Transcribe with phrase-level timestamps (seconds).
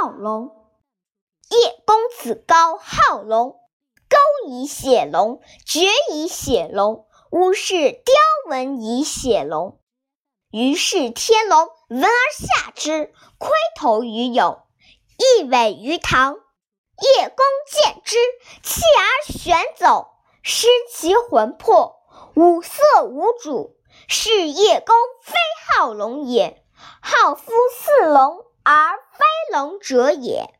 [0.00, 0.56] 好龙。
[1.50, 3.50] 叶公子高好龙，
[4.08, 7.06] 钩以写龙，决以写龙。
[7.30, 8.14] 吾视雕
[8.46, 9.78] 文以写龙。
[10.50, 14.62] 于是天龙闻而下之，窥头于牖，
[15.18, 16.32] 一尾于堂。
[16.32, 18.16] 叶公见之，
[18.62, 20.12] 弃而旋走，
[20.42, 22.00] 失其魂魄，
[22.34, 23.76] 五色无主。
[24.08, 25.34] 是叶公非
[25.68, 26.64] 好龙也，
[27.02, 28.98] 好夫似龙而
[29.50, 30.59] 龙者也。